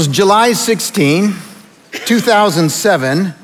[0.00, 1.34] Was July 16,
[1.92, 3.34] 2007,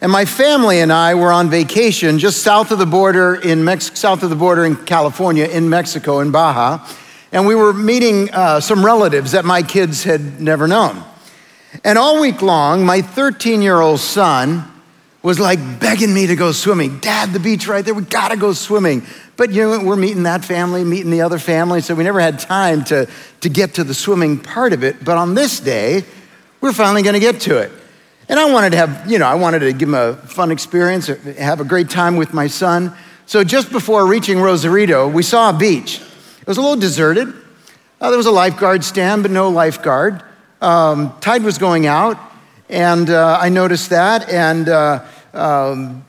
[0.00, 3.98] and my family and I were on vacation just south of the border in Mex-
[3.98, 6.86] south of the border in California, in Mexico, in Baja,
[7.32, 11.02] and we were meeting uh, some relatives that my kids had never known.
[11.82, 14.70] And all week long, my 13 year old son
[15.24, 17.00] was like begging me to go swimming.
[17.00, 19.04] Dad, the beach right there, we gotta go swimming.
[19.40, 22.38] But you know, we're meeting that family, meeting the other family, so we never had
[22.38, 23.08] time to,
[23.40, 25.02] to get to the swimming part of it.
[25.02, 26.04] But on this day,
[26.60, 27.72] we're finally gonna get to it.
[28.28, 31.06] And I wanted to have, you know, I wanted to give him a fun experience,
[31.06, 32.94] have a great time with my son.
[33.24, 36.02] So just before reaching Rosarito, we saw a beach.
[36.42, 37.32] It was a little deserted.
[37.98, 40.22] Uh, there was a lifeguard stand, but no lifeguard.
[40.60, 42.18] Um, tide was going out,
[42.68, 44.28] and uh, I noticed that.
[44.28, 45.02] And uh,
[45.32, 46.04] um,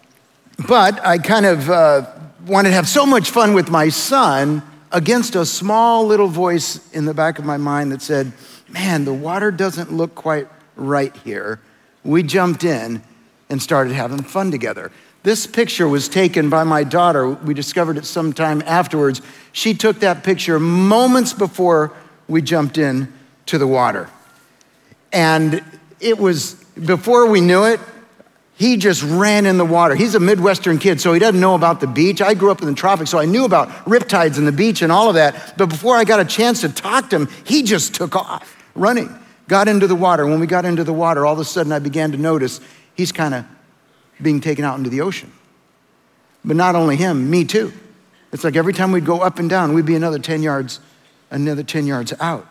[0.68, 2.08] but I kind of uh,
[2.45, 7.06] wanted to have so much fun with my son against a small little voice in
[7.06, 8.31] the back of my mind that said,
[8.70, 11.59] Man, the water doesn't look quite right here.
[12.03, 13.03] We jumped in
[13.50, 14.92] and started having fun together.
[15.23, 17.30] This picture was taken by my daughter.
[17.30, 19.22] We discovered it sometime afterwards.
[19.52, 21.94] She took that picture moments before
[22.28, 23.12] we jumped in
[23.47, 24.09] to the water.
[25.12, 25.64] And
[26.00, 27.80] it was, before we knew it,
[28.62, 29.95] he just ran in the water.
[29.95, 32.22] He's a Midwestern kid, so he doesn't know about the beach.
[32.22, 34.92] I grew up in the tropics, so I knew about riptides and the beach and
[34.92, 35.56] all of that.
[35.58, 39.09] But before I got a chance to talk to him, he just took off running,
[39.48, 40.28] got into the water.
[40.28, 42.62] When we got into the water, all of a sudden I began to notice
[42.94, 43.45] he's kind of
[44.22, 45.31] being taken out into the ocean.
[46.46, 47.73] But not only him, me too.
[48.31, 50.80] It's like every time we'd go up and down, we'd be another 10 yards,
[51.31, 52.46] another 10 yards out.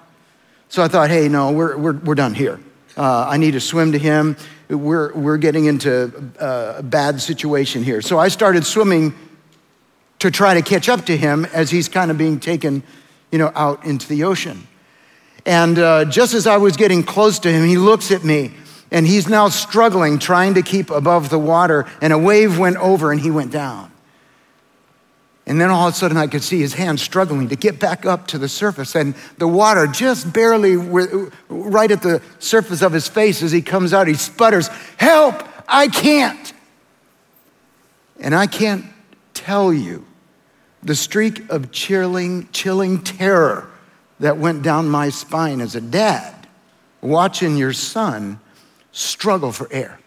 [0.70, 2.58] So I thought, hey, no, we're, we're, we're done here.
[2.97, 4.36] Uh, I need to swim to him
[4.71, 8.01] we're, we're getting into a bad situation here.
[8.01, 9.14] So I started swimming
[10.20, 12.83] to try to catch up to him as he's kind of being taken,
[13.33, 14.67] you know, out into the ocean.
[15.47, 18.53] And uh, just as I was getting close to him, he looks at me
[18.91, 21.86] and he's now struggling, trying to keep above the water.
[22.01, 23.89] And a wave went over and he went down.
[25.46, 28.06] And then all of a sudden, I could see his hand struggling to get back
[28.06, 33.08] up to the surface, and the water just barely right at the surface of his
[33.08, 34.06] face as he comes out.
[34.06, 35.42] He sputters, Help!
[35.67, 36.52] I can't!
[38.20, 38.84] And I can't
[39.34, 40.05] tell you
[40.83, 43.68] the streak of chilling, chilling terror
[44.20, 46.40] that went down my spine as a dad
[47.00, 48.39] watching your son
[48.92, 49.98] struggle for air.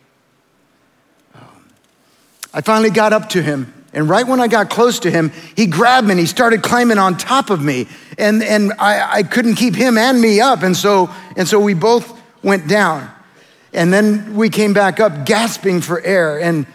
[2.53, 5.67] I finally got up to him and right when I got close to him, he
[5.67, 7.87] grabbed me and he started climbing on top of me.
[8.17, 10.63] And, and I, I couldn't keep him and me up.
[10.63, 13.09] And so, and so we both went down.
[13.71, 16.41] And then we came back up, gasping for air.
[16.41, 16.65] And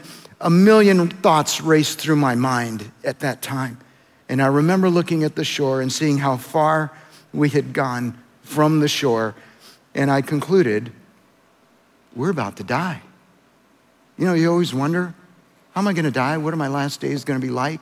[0.40, 3.78] a million thoughts raced through my mind at that time.
[4.28, 6.92] And I remember looking at the shore and seeing how far
[7.32, 9.34] we had gone from the shore.
[9.92, 10.92] And I concluded,
[12.14, 13.02] we're about to die.
[14.16, 15.14] You know, you always wonder,
[15.78, 16.36] how am I going to die?
[16.38, 17.78] What are my last days going to be like?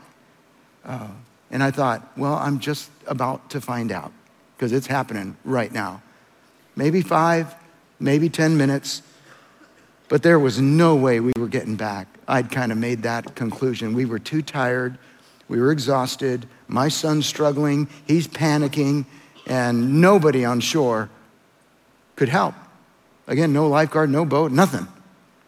[0.84, 1.09] Uh,
[1.51, 4.12] and I thought, well, I'm just about to find out
[4.55, 6.03] because it's happening right now.
[6.77, 7.55] Maybe five,
[7.99, 9.01] maybe 10 minutes,
[10.09, 12.07] but there was no way we were getting back.
[12.29, 13.95] I'd kind of made that conclusion.
[13.95, 14.99] We were too tired,
[15.49, 16.47] we were exhausted.
[16.69, 19.07] My son's struggling, he's panicking,
[19.47, 21.09] and nobody on shore
[22.15, 22.55] could help.
[23.27, 24.87] Again, no lifeguard, no boat, nothing.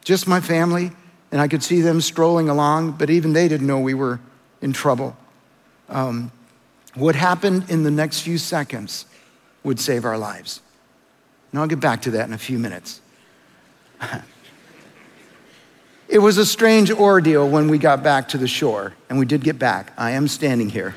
[0.02, 0.92] Just my family
[1.30, 4.20] and I could see them strolling along, but even they didn't know we were
[4.60, 5.16] in trouble.
[5.88, 6.32] Um,
[6.94, 9.06] what happened in the next few seconds
[9.62, 10.60] would save our lives.
[11.52, 13.00] And I'll get back to that in a few minutes.
[16.08, 19.42] it was a strange ordeal when we got back to the shore, and we did
[19.44, 19.92] get back.
[19.96, 20.94] I am standing here.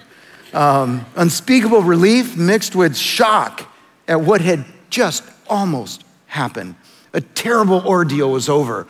[0.54, 3.70] Um, unspeakable relief mixed with shock
[4.08, 6.76] at what had just almost happened.
[7.14, 8.88] A terrible ordeal was over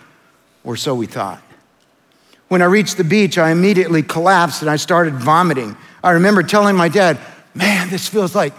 [0.63, 1.41] or so we thought.
[2.47, 5.77] When I reached the beach, I immediately collapsed and I started vomiting.
[6.03, 7.17] I remember telling my dad,
[7.53, 8.53] Man, this feels like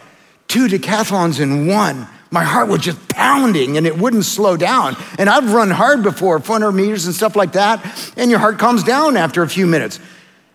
[0.49, 2.06] two decathlons in one.
[2.31, 4.96] My heart was just pounding and it wouldn't slow down.
[5.19, 8.82] And I've run hard before, 400 meters and stuff like that, and your heart calms
[8.82, 10.00] down after a few minutes.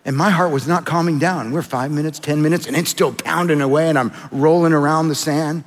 [0.04, 1.52] And my heart was not calming down.
[1.52, 5.14] We're five minutes, 10 minutes, and it's still pounding away, and I'm rolling around the
[5.14, 5.64] sand.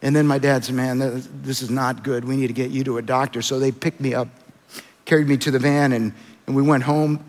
[0.00, 0.98] And then my dad said, Man,
[1.42, 2.24] this is not good.
[2.24, 3.42] We need to get you to a doctor.
[3.42, 4.28] So they picked me up
[5.04, 6.12] carried me to the van, and,
[6.46, 7.24] and we went home.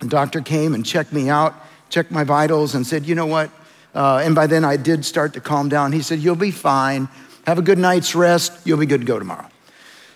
[0.00, 1.54] The doctor came and checked me out,
[1.88, 3.50] checked my vitals, and said, You know what?
[3.94, 5.92] Uh, and by then I did start to calm down.
[5.92, 7.08] He said, You'll be fine.
[7.46, 8.52] Have a good night's rest.
[8.64, 9.48] You'll be good to go tomorrow.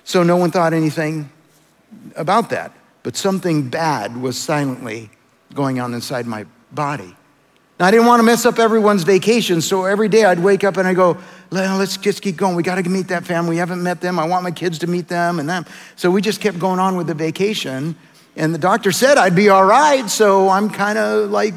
[0.05, 1.31] So no one thought anything
[2.17, 2.73] about that.
[3.03, 5.11] But something bad was silently
[5.55, 7.17] going on inside my body.
[7.81, 10.77] Now, I didn't want to mess up everyone's vacation, so every day I'd wake up
[10.77, 11.17] and I'd go,
[11.51, 12.55] let's just keep going.
[12.55, 13.53] We got to meet that family.
[13.53, 14.19] We haven't met them.
[14.19, 15.65] I want my kids to meet them and them.
[15.97, 17.97] So we just kept going on with the vacation.
[18.37, 21.55] And the doctor said I'd be all right, so I'm kind of like,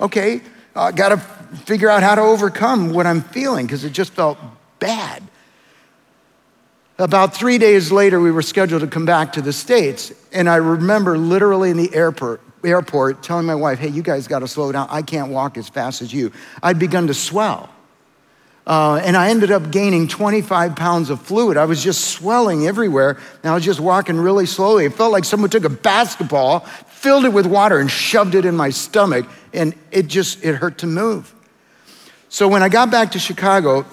[0.00, 0.40] okay,
[0.74, 1.18] uh, I got to
[1.66, 4.38] figure out how to overcome what I'm feeling because it just felt
[4.78, 5.22] bad.
[6.98, 10.14] About three days later, we were scheduled to come back to the States.
[10.32, 14.40] And I remember literally in the airport, airport telling my wife, hey, you guys got
[14.40, 14.88] to slow down.
[14.90, 16.32] I can't walk as fast as you.
[16.62, 17.70] I'd begun to swell.
[18.66, 21.56] Uh, and I ended up gaining 25 pounds of fluid.
[21.56, 24.86] I was just swelling everywhere, and I was just walking really slowly.
[24.86, 28.56] It felt like someone took a basketball, filled it with water, and shoved it in
[28.56, 31.32] my stomach, and it just it hurt to move.
[32.28, 33.86] So when I got back to Chicago,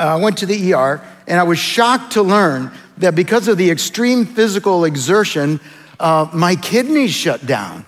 [0.00, 3.58] uh, I went to the ER, and I was shocked to learn that because of
[3.58, 5.60] the extreme physical exertion,
[6.00, 7.84] uh, my kidneys shut down.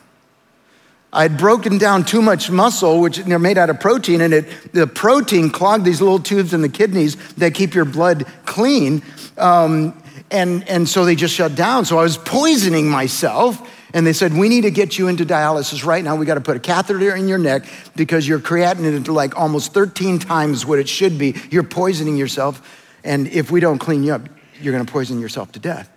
[1.13, 4.87] I'd broken down too much muscle, which they're made out of protein, and it, the
[4.87, 9.03] protein clogged these little tubes in the kidneys that keep your blood clean.
[9.37, 11.85] Um, and, and so they just shut down.
[11.85, 13.69] So I was poisoning myself.
[13.93, 16.15] And they said, We need to get you into dialysis right now.
[16.15, 17.65] We got to put a catheter in your neck
[17.97, 21.35] because your creatinine is like almost 13 times what it should be.
[21.51, 22.87] You're poisoning yourself.
[23.03, 24.29] And if we don't clean you up,
[24.61, 25.91] you're going to poison yourself to death.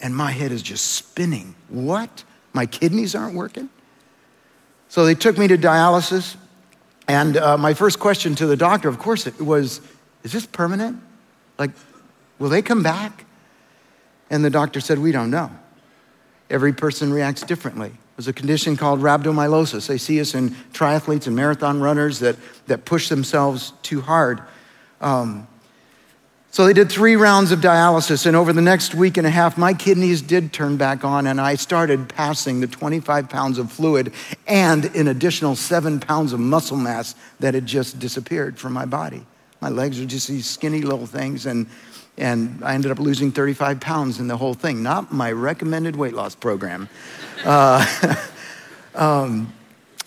[0.00, 1.54] And my head is just spinning.
[1.70, 2.24] What?
[2.52, 3.70] My kidneys aren't working?
[4.94, 6.36] So they took me to dialysis.
[7.08, 9.80] And uh, my first question to the doctor, of course, it was,
[10.22, 11.02] Is this permanent?
[11.58, 11.72] Like,
[12.38, 13.24] will they come back?
[14.30, 15.50] And the doctor said, We don't know.
[16.48, 17.90] Every person reacts differently.
[18.14, 19.88] There's a condition called rhabdomyolysis.
[19.88, 22.36] They see us in triathletes and marathon runners that,
[22.68, 24.42] that push themselves too hard.
[25.00, 25.48] Um,
[26.54, 29.58] so they did three rounds of dialysis, and over the next week and a half,
[29.58, 34.12] my kidneys did turn back on, and I started passing the 25 pounds of fluid
[34.46, 39.26] and an additional seven pounds of muscle mass that had just disappeared from my body.
[39.60, 41.66] My legs were just these skinny little things, and,
[42.18, 44.80] and I ended up losing 35 pounds in the whole thing.
[44.80, 46.88] Not my recommended weight loss program.
[47.44, 48.14] Uh,
[48.94, 49.52] um,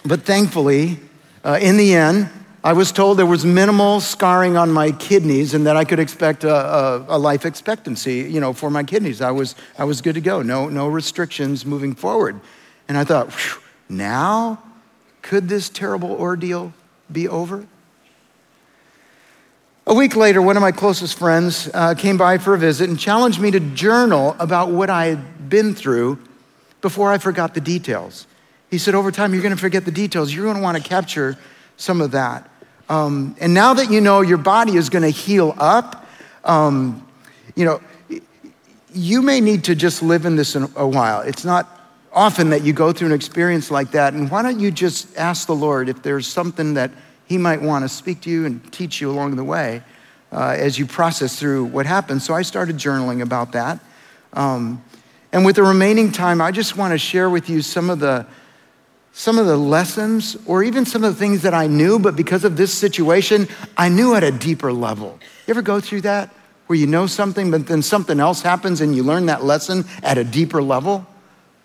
[0.05, 0.97] but thankfully,
[1.43, 2.29] uh, in the end,
[2.67, 6.43] I was told there was minimal scarring on my kidneys and that I could expect
[6.43, 9.21] a, a, a, life expectancy, you know, for my kidneys.
[9.21, 10.41] I was, I was good to go.
[10.41, 12.41] No, no restrictions moving forward.
[12.89, 13.33] And I thought,
[13.87, 14.61] now
[15.21, 16.73] could this terrible ordeal
[17.09, 17.65] be over?
[19.85, 22.99] A week later, one of my closest friends uh, came by for a visit and
[22.99, 26.19] challenged me to journal about what I had been through
[26.81, 28.27] before I forgot the details.
[28.69, 30.33] He said, Over time, you're going to forget the details.
[30.33, 31.37] You're going to want to capture
[31.77, 32.51] some of that.
[32.89, 36.07] Um, and now that you know your body is going to heal up,
[36.43, 37.05] um,
[37.55, 37.81] you know,
[38.93, 41.21] you may need to just live in this in a while.
[41.21, 41.77] It's not
[42.13, 44.13] often that you go through an experience like that.
[44.13, 46.91] And why don't you just ask the Lord if there's something that
[47.25, 49.83] He might want to speak to you and teach you along the way
[50.31, 52.21] uh, as you process through what happened?
[52.21, 53.79] So I started journaling about that.
[54.33, 54.83] Um,
[55.31, 58.25] and with the remaining time, I just want to share with you some of the
[59.17, 62.43] some of the lessons or even some of the things that I knew, but because
[62.43, 65.17] of this situation, I knew at a deeper level.
[65.47, 66.31] You ever go through that
[66.67, 70.19] where you know something, but then something else happens and you learn that lesson at
[70.19, 71.07] a deeper level?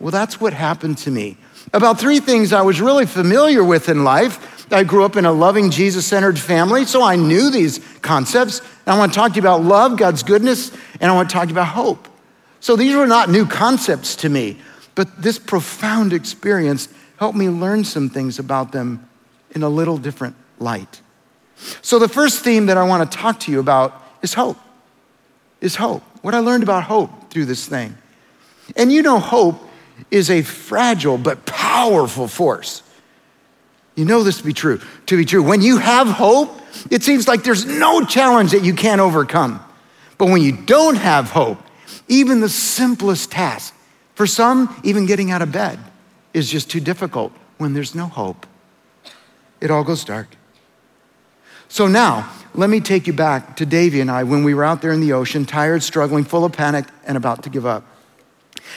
[0.00, 1.36] Well, that's what happened to me.
[1.74, 4.72] About three things I was really familiar with in life.
[4.72, 8.60] I grew up in a loving, Jesus centered family, so I knew these concepts.
[8.60, 10.72] And I want to talk to you about love, God's goodness,
[11.02, 12.08] and I want to talk to you about hope.
[12.60, 14.56] So these were not new concepts to me,
[14.94, 16.88] but this profound experience
[17.22, 19.08] helped me learn some things about them
[19.52, 21.00] in a little different light.
[21.80, 24.58] So, the first theme that I want to talk to you about is hope.
[25.60, 26.02] Is hope.
[26.22, 27.96] What I learned about hope through this thing.
[28.74, 29.62] And you know, hope
[30.10, 32.82] is a fragile but powerful force.
[33.94, 34.80] You know this to be true.
[35.06, 35.44] To be true.
[35.44, 36.50] When you have hope,
[36.90, 39.64] it seems like there's no challenge that you can't overcome.
[40.18, 41.58] But when you don't have hope,
[42.08, 43.72] even the simplest task,
[44.16, 45.78] for some, even getting out of bed,
[46.34, 48.46] is just too difficult when there's no hope.
[49.60, 50.28] It all goes dark.
[51.68, 54.82] So now, let me take you back to Davy and I when we were out
[54.82, 57.84] there in the ocean, tired, struggling, full of panic, and about to give up.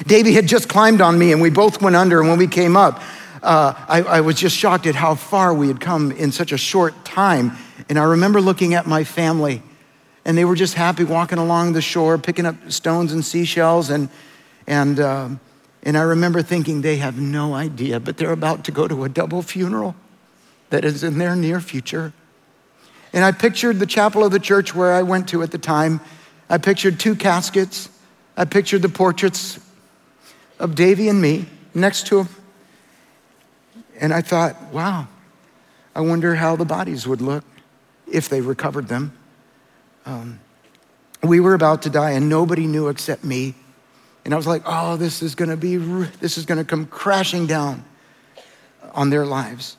[0.07, 2.19] Davy had just climbed on me, and we both went under.
[2.19, 3.01] And when we came up,
[3.43, 6.57] uh, I, I was just shocked at how far we had come in such a
[6.57, 7.57] short time.
[7.89, 9.61] And I remember looking at my family,
[10.23, 14.09] and they were just happy walking along the shore, picking up stones and seashells, and
[14.67, 15.39] and um,
[15.85, 19.09] and I remember thinking, they have no idea, but they're about to go to a
[19.09, 19.95] double funeral
[20.71, 22.11] that is in their near future.
[23.13, 26.01] And I pictured the chapel of the church where I went to at the time.
[26.49, 27.87] I pictured two caskets.
[28.35, 29.59] I pictured the portraits
[30.59, 32.29] of Davy and me next to him.
[34.01, 35.07] And I thought, wow,
[35.93, 37.43] I wonder how the bodies would look
[38.11, 39.15] if they recovered them.
[40.05, 40.39] Um,
[41.23, 43.55] we were about to die, and nobody knew except me.
[44.25, 47.85] And I was like, oh, this is to be, this is to come crashing down
[48.93, 49.77] on their lives.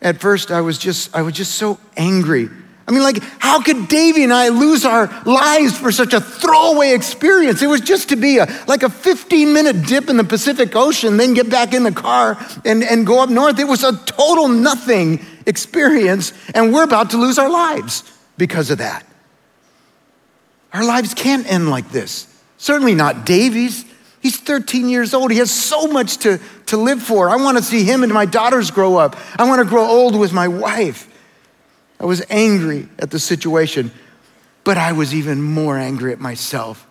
[0.00, 2.48] At first, I was just, I was just so angry.
[2.86, 6.94] I mean, like, how could Davy and I lose our lives for such a throwaway
[6.94, 7.60] experience?
[7.60, 11.18] It was just to be a, like a 15 minute dip in the Pacific Ocean,
[11.18, 13.58] then get back in the car and, and go up north.
[13.58, 18.78] It was a total nothing experience, and we're about to lose our lives because of
[18.78, 19.04] that.
[20.72, 22.37] Our lives can't end like this.
[22.58, 23.84] Certainly not Davy's.
[24.20, 25.30] He's 13 years old.
[25.30, 27.30] He has so much to, to live for.
[27.30, 29.16] I want to see him and my daughters grow up.
[29.38, 31.08] I want to grow old with my wife.
[32.00, 33.90] I was angry at the situation,
[34.64, 36.84] but I was even more angry at myself.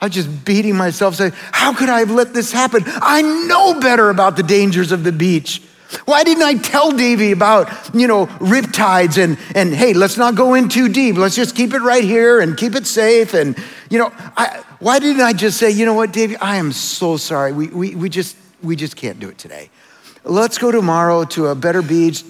[0.00, 2.84] I was just beating myself, saying, How could I have let this happen?
[2.86, 5.62] I know better about the dangers of the beach.
[6.04, 10.54] Why didn't I tell Davy about, you know, riptides and, and hey, let's not go
[10.54, 11.16] in too deep.
[11.16, 13.32] Let's just keep it right here and keep it safe.
[13.32, 13.56] And,
[13.88, 17.16] you know, I, why didn't I just say, you know what, Davy, I am so
[17.16, 17.52] sorry.
[17.52, 19.70] We, we, we, just, we just can't do it today.
[20.24, 22.22] Let's go tomorrow to a better beach,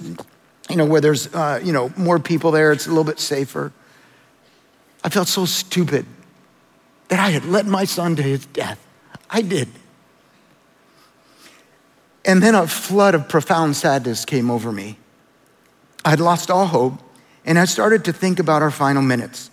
[0.70, 2.72] you know, where there's, uh, you know, more people there.
[2.72, 3.72] It's a little bit safer.
[5.04, 6.06] I felt so stupid
[7.08, 8.84] that I had led my son to his death.
[9.30, 9.68] I did.
[12.24, 14.98] And then a flood of profound sadness came over me.
[16.04, 16.94] I'd lost all hope,
[17.44, 19.50] and I started to think about our final minutes.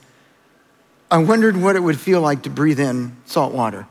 [1.16, 3.88] I wondered what it would feel like to breathe in salt water.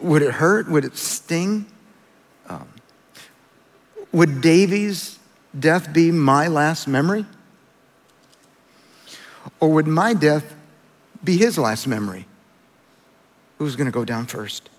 [0.00, 0.68] Would it hurt?
[0.68, 1.64] Would it sting?
[2.48, 2.68] Um,
[4.10, 5.20] would Davy's
[5.56, 7.24] death be my last memory?
[9.60, 10.56] Or would my death
[11.22, 12.26] be his last memory?
[13.58, 14.70] Who's going to go down first?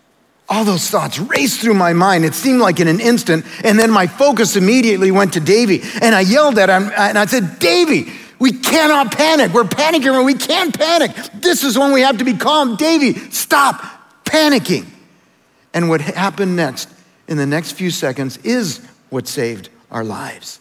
[0.51, 2.25] all those thoughts raced through my mind.
[2.25, 3.45] It seemed like in an instant.
[3.63, 5.81] And then my focus immediately went to Davy.
[6.01, 9.53] And I yelled at him and I said, Davy, we cannot panic.
[9.53, 11.11] We're panicking when we can't panic.
[11.35, 12.75] This is when we have to be calm.
[12.75, 13.83] Davy, stop
[14.25, 14.87] panicking.
[15.75, 16.89] And what happened next
[17.27, 20.59] in the next few seconds is what saved our lives.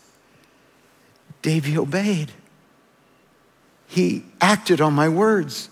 [1.41, 2.31] Davy obeyed.
[3.87, 5.71] He acted on my words.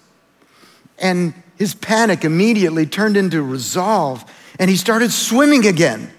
[0.99, 4.25] And his panic immediately turned into resolve
[4.59, 6.11] and he started swimming again.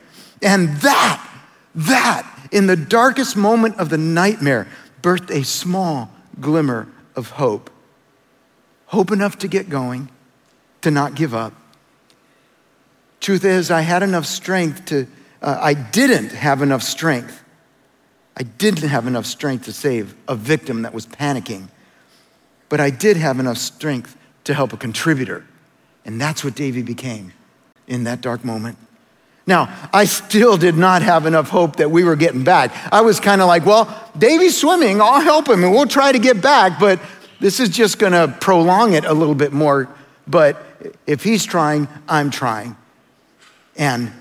[0.44, 1.28] And that,
[1.74, 4.68] that, in the darkest moment of the nightmare,
[5.02, 7.70] birthed a small glimmer of hope.
[8.88, 10.10] Hope enough to get going,
[10.82, 11.54] to not give up.
[13.20, 15.08] Truth is, I had enough strength to,
[15.42, 17.44] uh, I didn't have enough strength.
[18.38, 21.68] I didn't have enough strength to save a victim that was panicking,
[22.70, 24.16] but I did have enough strength
[24.46, 25.46] to help a contributor.
[26.06, 27.34] And that's what Davy became
[27.88, 28.78] in that dark moment.
[29.50, 32.72] Now, I still did not have enough hope that we were getting back.
[32.94, 36.20] I was kind of like, well, Davy's swimming, I'll help him and we'll try to
[36.20, 37.00] get back, but
[37.40, 39.90] this is just going to prolong it a little bit more.
[40.28, 40.64] But
[41.08, 42.78] if he's trying, I'm trying.
[43.76, 44.14] And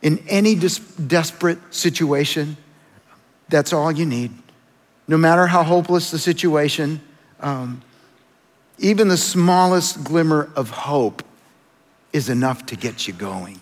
[0.00, 2.56] in any desperate situation,
[3.50, 4.32] that's all you need.
[5.06, 7.02] No matter how hopeless the situation,
[7.40, 7.82] um,
[8.78, 11.22] even the smallest glimmer of hope
[12.14, 13.60] is enough to get you going.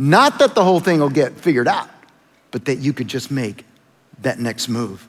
[0.00, 1.86] Not that the whole thing will get figured out,
[2.52, 3.66] but that you could just make
[4.22, 5.06] that next move.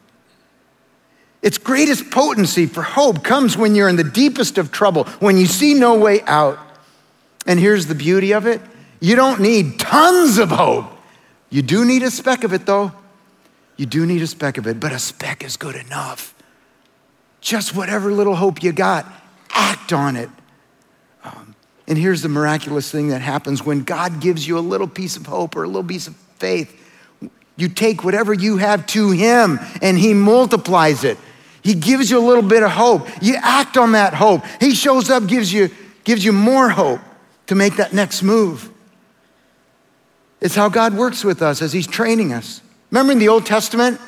[1.41, 5.45] Its greatest potency for hope comes when you're in the deepest of trouble, when you
[5.45, 6.59] see no way out.
[7.47, 8.59] And here's the beauty of it
[8.99, 10.91] you don't need tons of hope.
[11.49, 12.91] You do need a speck of it, though.
[13.77, 16.35] You do need a speck of it, but a speck is good enough.
[17.39, 19.05] Just whatever little hope you got,
[19.51, 20.29] act on it.
[21.91, 25.25] And here's the miraculous thing that happens when God gives you a little piece of
[25.25, 26.73] hope or a little piece of faith.
[27.57, 31.17] You take whatever you have to Him and He multiplies it.
[31.61, 33.09] He gives you a little bit of hope.
[33.21, 34.45] You act on that hope.
[34.61, 35.69] He shows up, gives you,
[36.05, 37.01] gives you more hope
[37.47, 38.69] to make that next move.
[40.39, 42.61] It's how God works with us as He's training us.
[42.89, 43.99] Remember in the Old Testament,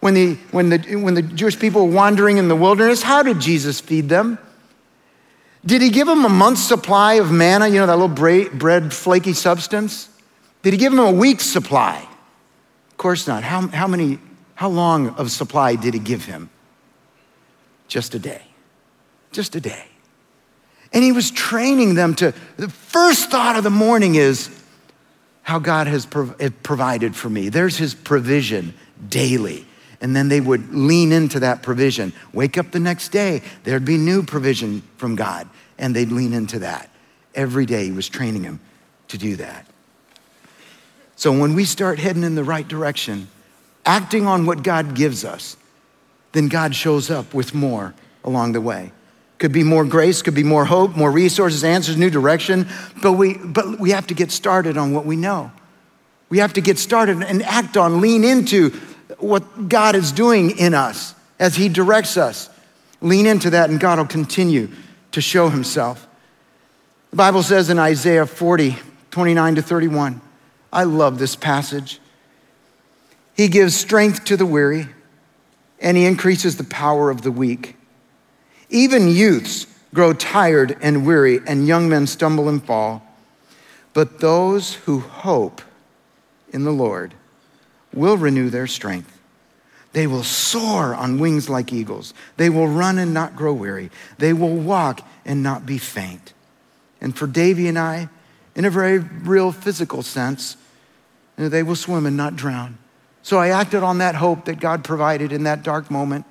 [0.00, 3.40] when the, when, the, when the Jewish people were wandering in the wilderness, how did
[3.40, 4.38] Jesus feed them?
[5.64, 9.32] Did he give them a month's supply of manna, you know, that little bread, flaky
[9.32, 10.08] substance?
[10.62, 12.06] Did he give them a week's supply?
[12.90, 13.42] Of course not.
[13.42, 14.18] How, how many,
[14.54, 16.50] how long of supply did he give him?
[17.88, 18.42] Just a day.
[19.32, 19.86] Just a day.
[20.92, 24.48] And he was training them to, the first thought of the morning is
[25.42, 27.48] how God has provided for me.
[27.48, 28.74] There's his provision
[29.08, 29.66] daily
[30.04, 32.12] and then they would lean into that provision.
[32.34, 36.58] Wake up the next day, there'd be new provision from God, and they'd lean into
[36.58, 36.90] that.
[37.34, 38.60] Every day he was training them
[39.08, 39.66] to do that.
[41.16, 43.28] So when we start heading in the right direction,
[43.86, 45.56] acting on what God gives us,
[46.32, 47.94] then God shows up with more
[48.24, 48.92] along the way.
[49.38, 52.68] Could be more grace, could be more hope, more resources, answers, new direction,
[53.00, 55.50] but we, but we have to get started on what we know.
[56.28, 58.78] We have to get started and act on, lean into
[59.24, 62.50] what God is doing in us as He directs us.
[63.00, 64.68] Lean into that, and God will continue
[65.12, 66.06] to show Himself.
[67.10, 68.76] The Bible says in Isaiah 40,
[69.10, 70.20] 29 to 31,
[70.72, 72.00] I love this passage.
[73.36, 74.88] He gives strength to the weary,
[75.80, 77.76] and He increases the power of the weak.
[78.70, 83.02] Even youths grow tired and weary, and young men stumble and fall.
[83.92, 85.62] But those who hope
[86.52, 87.14] in the Lord
[87.92, 89.13] will renew their strength.
[89.94, 92.14] They will soar on wings like eagles.
[92.36, 93.90] They will run and not grow weary.
[94.18, 96.34] They will walk and not be faint.
[97.00, 98.08] And for Davy and I,
[98.56, 100.56] in a very real physical sense,
[101.36, 102.76] they will swim and not drown.
[103.22, 106.26] So I acted on that hope that God provided in that dark moment.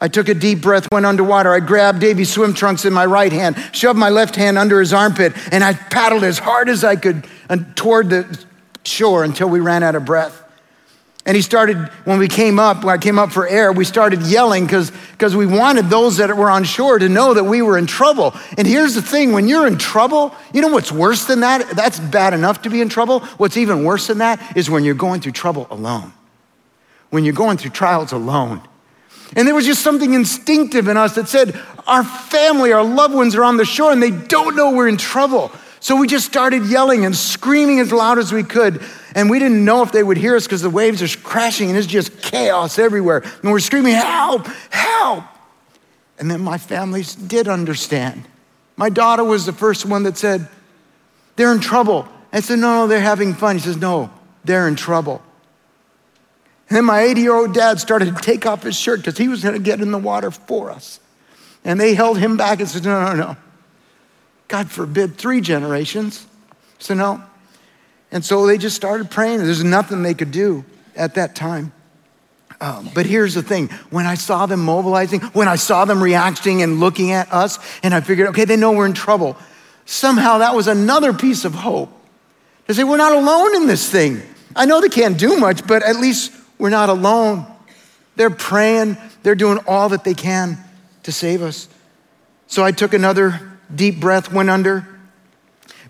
[0.00, 1.52] I took a deep breath, went underwater.
[1.52, 4.92] I grabbed Davy's swim trunks in my right hand, shoved my left hand under his
[4.92, 8.44] armpit, and I paddled as hard as I could uh, toward the
[8.84, 10.44] shore until we ran out of breath.
[11.26, 14.22] And he started, when we came up, when I came up for air, we started
[14.22, 17.86] yelling because we wanted those that were on shore to know that we were in
[17.86, 18.32] trouble.
[18.56, 21.68] And here's the thing when you're in trouble, you know what's worse than that?
[21.70, 23.20] That's bad enough to be in trouble.
[23.38, 26.12] What's even worse than that is when you're going through trouble alone,
[27.10, 28.62] when you're going through trials alone.
[29.34, 33.34] And there was just something instinctive in us that said, Our family, our loved ones
[33.34, 35.50] are on the shore and they don't know we're in trouble.
[35.80, 38.80] So we just started yelling and screaming as loud as we could.
[39.16, 41.78] And we didn't know if they would hear us because the waves are crashing and
[41.78, 43.22] it's just chaos everywhere.
[43.42, 45.24] And we're screaming, Help, help.
[46.18, 48.28] And then my family did understand.
[48.76, 50.46] My daughter was the first one that said,
[51.36, 52.06] They're in trouble.
[52.30, 53.56] I said, No, no, they're having fun.
[53.56, 54.10] He says, No,
[54.44, 55.22] they're in trouble.
[56.68, 59.28] And then my 80 year old dad started to take off his shirt because he
[59.28, 61.00] was going to get in the water for us.
[61.64, 63.36] And they held him back and said, No, no, no.
[64.48, 66.26] God forbid, three generations.
[66.78, 67.24] So, no,
[68.12, 69.38] and so they just started praying.
[69.38, 70.64] There's nothing they could do
[70.94, 71.72] at that time.
[72.60, 76.62] Um, but here's the thing when I saw them mobilizing, when I saw them reacting
[76.62, 79.36] and looking at us, and I figured, okay, they know we're in trouble,
[79.84, 81.92] somehow that was another piece of hope.
[82.68, 84.22] To say, we're not alone in this thing.
[84.56, 87.46] I know they can't do much, but at least we're not alone.
[88.16, 90.58] They're praying, they're doing all that they can
[91.02, 91.68] to save us.
[92.46, 94.86] So I took another deep breath, went under,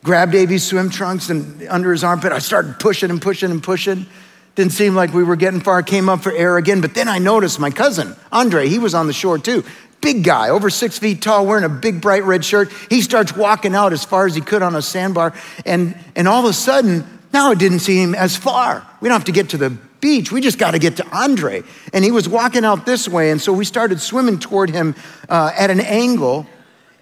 [0.06, 2.30] grabbed Davy's swim trunks and under his armpit.
[2.32, 4.06] I started pushing and pushing and pushing.
[4.54, 5.82] Didn't seem like we were getting far.
[5.82, 9.08] Came up for air again, but then I noticed my cousin, Andre, he was on
[9.08, 9.64] the shore too.
[10.00, 12.70] Big guy, over six feet tall, wearing a big bright red shirt.
[12.88, 15.34] He starts walking out as far as he could on a sandbar.
[15.66, 18.86] And, and all of a sudden, now it didn't seem as far.
[19.00, 20.30] We don't have to get to the beach.
[20.30, 21.64] We just got to get to Andre.
[21.92, 23.32] And he was walking out this way.
[23.32, 24.94] And so we started swimming toward him
[25.28, 26.46] uh, at an angle.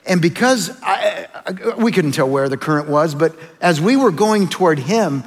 [0.07, 4.11] And because I, I, we couldn't tell where the current was, but as we were
[4.11, 5.25] going toward him,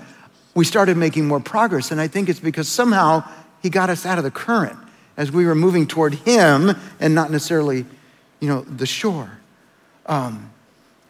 [0.53, 1.91] we started making more progress.
[1.91, 3.23] And I think it's because somehow
[3.61, 4.77] he got us out of the current
[5.15, 7.85] as we were moving toward him and not necessarily,
[8.39, 9.31] you know, the shore.
[10.05, 10.51] Um,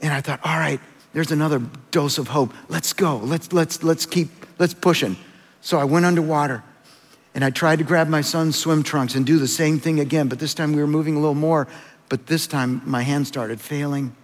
[0.01, 0.79] and I thought, all right,
[1.13, 2.53] there's another dose of hope.
[2.69, 3.17] Let's go.
[3.17, 5.17] Let's, let's, let's keep, let's pushing.
[5.61, 6.63] So I went underwater
[7.35, 10.27] and I tried to grab my son's swim trunks and do the same thing again,
[10.27, 11.67] but this time we were moving a little more
[12.09, 14.15] but this time my hand started failing.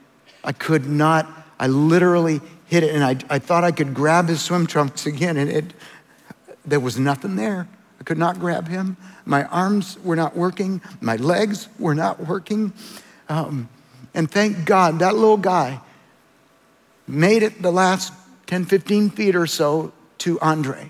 [0.43, 1.27] I could not,
[1.59, 5.37] I literally hit it, and I, I thought I could grab his swim trunks again,
[5.37, 5.73] and it,
[6.65, 7.67] there was nothing there.
[7.99, 8.97] I could not grab him.
[9.25, 12.73] My arms were not working, my legs were not working.
[13.29, 13.69] Um,
[14.13, 15.79] and thank God that little guy
[17.07, 18.13] made it the last
[18.47, 20.89] 10, 15 feet or so to Andre.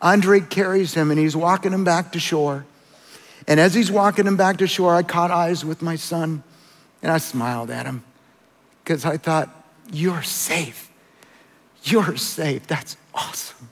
[0.00, 2.64] Andre carries him and he's walking him back to shore.
[3.48, 6.42] And as he's walking him back to shore, I caught eyes with my son
[7.02, 8.04] and I smiled at him
[8.84, 9.50] because I thought,
[9.92, 10.90] You're safe.
[11.84, 12.66] You're safe.
[12.66, 13.68] That's awesome.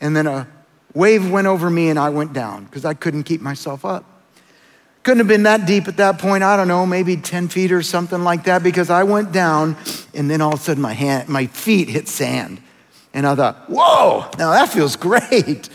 [0.00, 0.46] And then a
[0.92, 4.04] wave went over me and I went down because I couldn't keep myself up.
[5.02, 6.42] Couldn't have been that deep at that point.
[6.42, 9.76] I don't know, maybe 10 feet or something like that because I went down
[10.14, 12.60] and then all of a sudden my hand, my feet hit sand.
[13.12, 15.68] And I thought, whoa, now that feels great.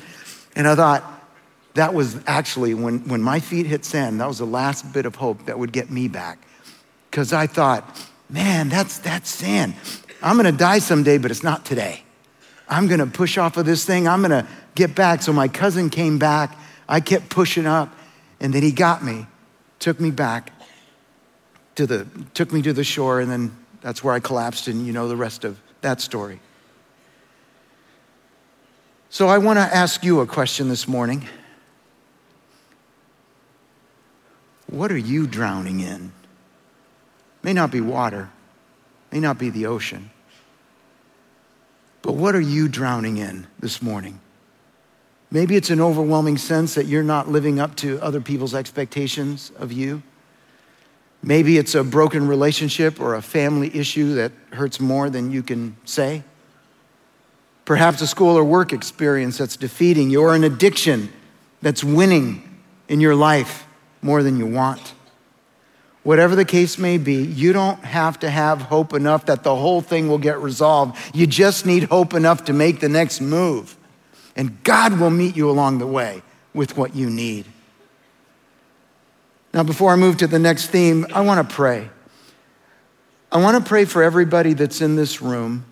[0.56, 1.19] And I thought,
[1.76, 5.16] that was actually when, when my feet hit sand, that was the last bit of
[5.16, 6.40] hope that would get me back.
[7.10, 9.76] Because I thought, man, that's, that's sand.
[10.22, 12.04] I'm gonna die someday, but it's not today.
[12.68, 15.22] I'm gonna push off of this thing, I'm gonna get back.
[15.22, 17.94] So my cousin came back, I kept pushing up,
[18.40, 19.28] and then he got me,
[19.80, 20.52] took me back
[21.76, 24.94] to the, took me to the shore, and then that's where I collapsed, and you
[24.94, 26.40] know the rest of that story.
[29.10, 31.28] So I want to ask you a question this morning.
[34.70, 36.12] What are you drowning in?
[37.42, 38.30] May not be water,
[39.12, 40.12] may not be the ocean.
[42.02, 44.20] But what are you drowning in this morning?
[45.32, 49.72] Maybe it's an overwhelming sense that you're not living up to other people's expectations of
[49.72, 50.04] you.
[51.22, 55.76] Maybe it's a broken relationship or a family issue that hurts more than you can
[55.84, 56.24] say.
[57.66, 61.12] Perhaps a school or work experience that's defeating you, or an addiction
[61.62, 63.66] that's winning in your life
[64.02, 64.94] more than you want.
[66.04, 69.82] Whatever the case may be, you don't have to have hope enough that the whole
[69.82, 70.98] thing will get resolved.
[71.14, 73.76] You just need hope enough to make the next move.
[74.36, 76.22] And God will meet you along the way
[76.54, 77.46] with what you need.
[79.54, 81.90] Now, before I move to the next theme, I want to pray.
[83.32, 85.66] I want to pray for everybody that's in this room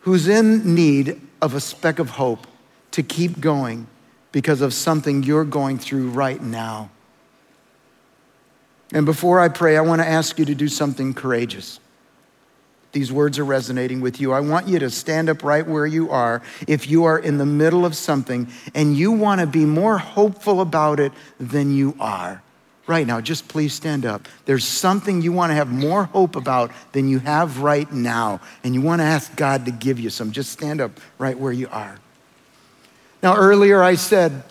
[0.00, 2.46] who's in need of a speck of hope
[2.92, 3.86] to keep going
[4.32, 6.90] because of something you're going through right now.
[8.92, 11.80] And before I pray, I want to ask you to do something courageous.
[12.92, 14.32] These words are resonating with you.
[14.32, 17.44] I want you to stand up right where you are if you are in the
[17.44, 22.42] middle of something and you want to be more hopeful about it than you are.
[22.86, 24.26] Right now, just please stand up.
[24.46, 28.74] There's something you want to have more hope about than you have right now, and
[28.74, 30.32] you want to ask God to give you some.
[30.32, 31.98] Just stand up right where you are.
[33.22, 34.42] Now, earlier I said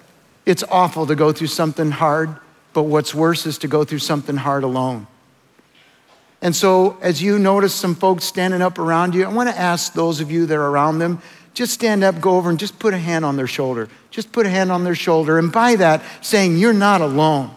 [0.45, 2.38] it's awful to go through something hard.
[2.78, 5.08] But what's worse is to go through something hard alone.
[6.44, 9.94] And so, as you notice some folks standing up around you, I want to ask
[9.94, 11.20] those of you that are around them
[11.56, 13.90] just stand up, go over, and just put a hand on their shoulder.
[14.12, 15.40] Just put a hand on their shoulder.
[15.40, 17.50] And by that, saying, You're not alone.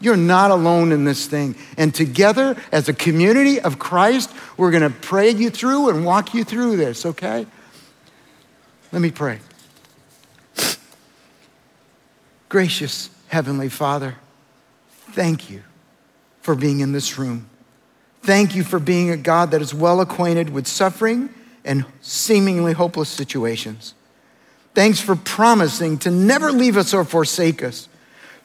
[0.00, 1.54] You're not alone in this thing.
[1.76, 6.32] And together, as a community of Christ, we're going to pray you through and walk
[6.32, 7.44] you through this, okay?
[8.90, 9.38] Let me pray.
[12.48, 14.16] Gracious Heavenly Father,
[15.12, 15.62] Thank you
[16.40, 17.48] for being in this room.
[18.22, 21.28] Thank you for being a God that is well acquainted with suffering
[21.64, 23.94] and seemingly hopeless situations.
[24.74, 27.88] Thanks for promising to never leave us or forsake us,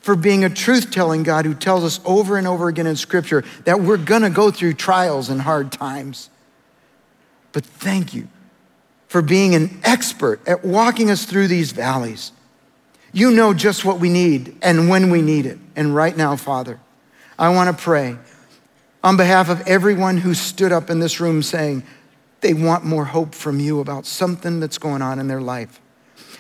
[0.02, 3.44] for being a truth telling God who tells us over and over again in Scripture
[3.64, 6.30] that we're gonna go through trials and hard times.
[7.54, 8.28] But thank you
[9.08, 12.32] for being an expert at walking us through these valleys.
[13.14, 15.58] You know just what we need and when we need it.
[15.76, 16.80] And right now, Father,
[17.40, 18.18] I want to pray
[19.04, 21.84] on behalf of everyone who stood up in this room saying
[22.42, 25.80] they want more hope from you about something that's going on in their life.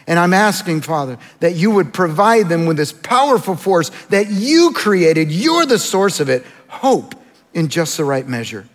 [0.07, 4.71] And I'm asking, Father, that you would provide them with this powerful force that you
[4.73, 5.31] created.
[5.31, 6.45] You're the source of it.
[6.69, 7.13] Hope
[7.53, 8.67] in just the right measure.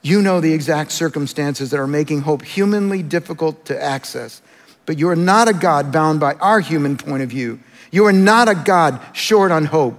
[0.00, 4.40] You know the exact circumstances that are making hope humanly difficult to access.
[4.86, 7.60] But you are not a God bound by our human point of view.
[7.90, 9.98] You are not a God short on hope.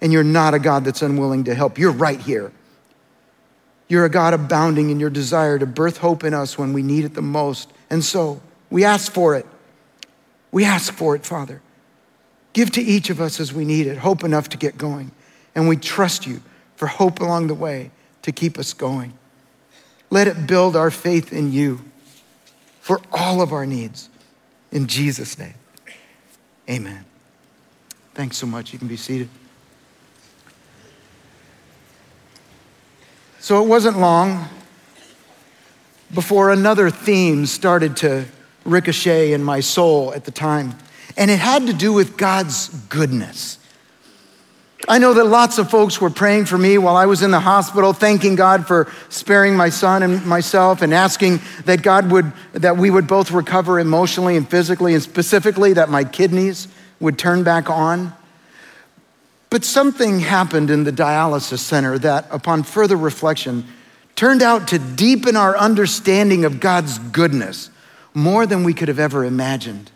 [0.00, 1.78] And you're not a God that's unwilling to help.
[1.78, 2.52] You're right here.
[3.88, 7.04] You're a God abounding in your desire to birth hope in us when we need
[7.04, 7.70] it the most.
[7.88, 9.46] And so we ask for it.
[10.50, 11.62] We ask for it, Father.
[12.52, 15.12] Give to each of us as we need it, hope enough to get going.
[15.54, 16.42] And we trust you
[16.74, 17.90] for hope along the way
[18.22, 19.12] to keep us going.
[20.10, 21.84] Let it build our faith in you
[22.86, 24.08] for all of our needs.
[24.70, 25.54] In Jesus' name,
[26.70, 27.04] amen.
[28.14, 28.72] Thanks so much.
[28.72, 29.28] You can be seated.
[33.40, 34.44] So it wasn't long
[36.14, 38.24] before another theme started to
[38.64, 40.78] ricochet in my soul at the time,
[41.16, 43.58] and it had to do with God's goodness.
[44.88, 47.40] I know that lots of folks were praying for me while I was in the
[47.40, 52.76] hospital, thanking God for sparing my son and myself and asking that God would, that
[52.76, 56.68] we would both recover emotionally and physically, and specifically that my kidneys
[57.00, 58.14] would turn back on.
[59.50, 63.66] But something happened in the dialysis center that, upon further reflection,
[64.14, 67.70] turned out to deepen our understanding of God's goodness
[68.14, 69.90] more than we could have ever imagined.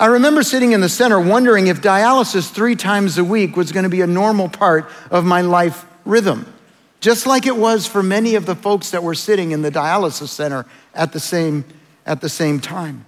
[0.00, 3.84] I remember sitting in the center wondering if dialysis three times a week was going
[3.84, 6.52] to be a normal part of my life rhythm,
[7.00, 10.28] just like it was for many of the folks that were sitting in the dialysis
[10.28, 11.64] center at the same,
[12.06, 13.04] at the same time.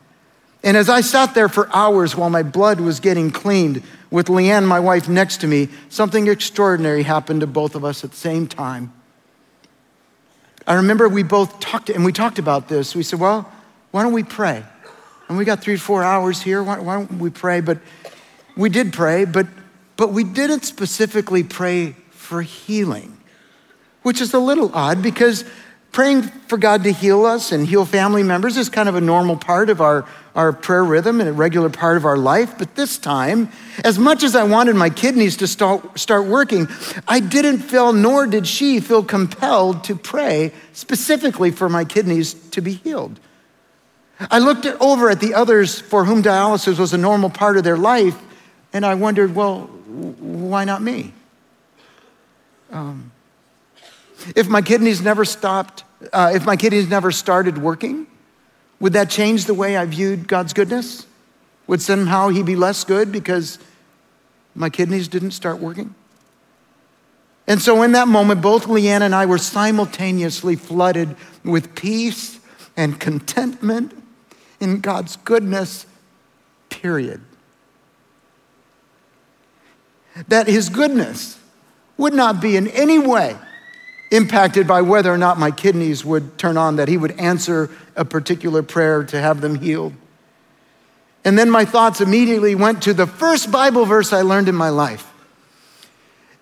[0.63, 3.83] And as I sat there for hours while my blood was getting cleaned,
[4.15, 8.13] with Leanne, my wife, next to me, something extraordinary happened to both of us at
[8.13, 8.93] the same time.
[10.69, 12.95] I remember we both talked, and we talked about this.
[12.95, 13.51] We said, well,
[13.91, 14.63] why don't we pray?
[15.29, 16.63] And we got three, four hours here.
[16.63, 17.61] Why, why don't we pray?
[17.61, 17.79] But
[18.57, 19.47] we did pray, but,
[19.97, 23.19] but we didn't specifically pray for healing,
[24.03, 25.45] which is a little odd because
[25.93, 29.37] praying for God to heal us and heal family members is kind of a normal
[29.37, 32.59] part of our, our prayer rhythm and a regular part of our life.
[32.59, 33.49] But this time,
[33.85, 36.69] as much as I wanted my kidneys to start, start working,
[37.07, 42.61] I didn't feel, nor did she feel compelled to pray specifically for my kidneys to
[42.61, 43.21] be healed.
[44.21, 47.77] I looked over at the others for whom dialysis was a normal part of their
[47.77, 48.17] life,
[48.73, 51.13] and I wondered, well, why not me?
[52.71, 53.13] Um,
[54.35, 58.07] if my kidneys never stopped, uh, if my kidneys never started working,
[58.81, 61.07] would that change the way I viewed God's goodness?
[61.67, 63.59] Would somehow He be less good because
[64.55, 65.95] my kidneys didn't start working?
[67.47, 72.41] And so, in that moment, both Leanne and I were simultaneously flooded with peace
[72.77, 74.04] and contentment
[74.65, 75.87] in God's goodness,
[76.71, 77.21] period.
[80.29, 81.39] That His goodness
[81.97, 83.37] would not be in any way
[84.11, 88.05] impacted by whether or not my kidneys would turn on, that He would answer a
[88.05, 89.93] particular prayer to have them healed.
[91.25, 94.69] And then my thoughts immediately went to the first Bible verse I learned in my
[94.69, 95.11] life.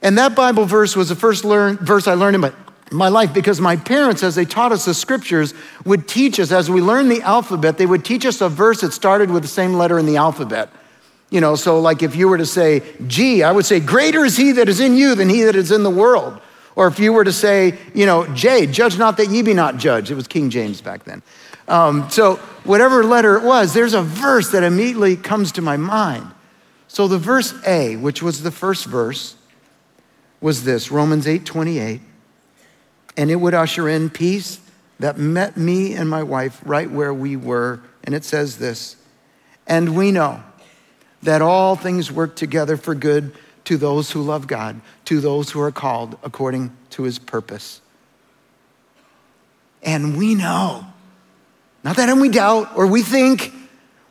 [0.03, 2.53] And that Bible verse was the first learn, verse I learned in my,
[2.93, 6.71] my life because my parents, as they taught us the scriptures, would teach us, as
[6.71, 9.75] we learned the alphabet, they would teach us a verse that started with the same
[9.75, 10.71] letter in the alphabet.
[11.31, 14.37] You know, so like if you were to say G, I would say, Greater is
[14.37, 16.41] he that is in you than he that is in the world.
[16.77, 19.77] Or if you were to say, you know, J, judge not that ye be not
[19.77, 20.11] judged.
[20.11, 21.23] It was King James back then.
[21.69, 26.27] Um, so, whatever letter it was, there's a verse that immediately comes to my mind.
[26.89, 29.37] So, the verse A, which was the first verse,
[30.41, 32.01] was this Romans 8 28.
[33.17, 34.61] And it would usher in peace
[34.99, 37.81] that met me and my wife right where we were.
[38.05, 38.97] And it says this
[39.67, 40.43] And we know
[41.23, 45.61] that all things work together for good to those who love God, to those who
[45.61, 47.81] are called according to his purpose.
[49.83, 50.87] And we know,
[51.85, 53.53] not that we doubt or we think,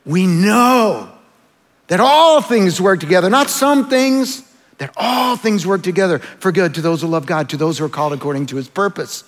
[0.06, 1.12] we know
[1.88, 4.44] that all things work together, not some things,
[4.82, 7.86] that all things work together for good to those who love God, to those who
[7.86, 9.24] are called according to his purpose.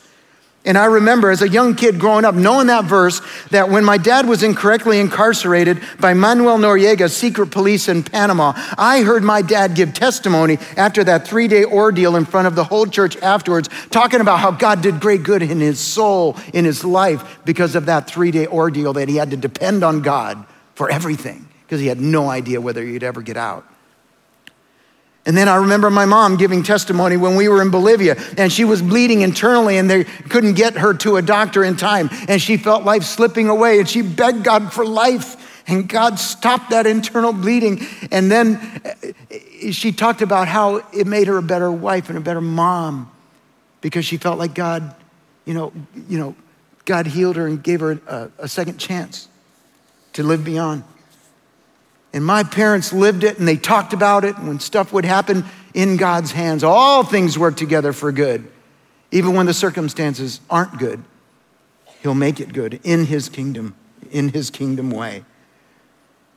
[0.65, 3.97] And I remember as a young kid growing up, knowing that verse, that when my
[3.97, 9.75] dad was incorrectly incarcerated by Manuel Noriega, secret police in Panama, I heard my dad
[9.75, 14.21] give testimony after that three day ordeal in front of the whole church afterwards, talking
[14.21, 18.07] about how God did great good in his soul, in his life, because of that
[18.09, 22.01] three day ordeal that he had to depend on God for everything, because he had
[22.01, 23.67] no idea whether he'd ever get out.
[25.25, 28.65] And then I remember my mom giving testimony when we were in Bolivia and she
[28.65, 32.57] was bleeding internally and they couldn't get her to a doctor in time and she
[32.57, 37.31] felt life slipping away and she begged God for life and God stopped that internal
[37.31, 37.85] bleeding.
[38.11, 38.59] And then
[39.31, 43.09] eh, she talked about how it made her a better wife and a better mom
[43.79, 44.93] because she felt like God,
[45.45, 45.71] you know,
[46.09, 46.35] you know,
[46.83, 49.29] God healed her and gave her a, a second chance
[50.13, 50.83] to live beyond.
[52.13, 54.37] And my parents lived it and they talked about it.
[54.37, 58.47] And when stuff would happen in God's hands, all things work together for good.
[59.11, 61.03] Even when the circumstances aren't good,
[62.01, 63.75] He'll make it good in His kingdom,
[64.11, 65.23] in His kingdom way.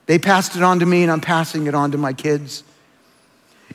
[0.07, 2.63] They passed it on to me, and I'm passing it on to my kids.